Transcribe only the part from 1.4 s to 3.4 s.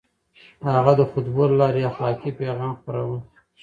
له لارې اخلاقي پيغام خپراوه.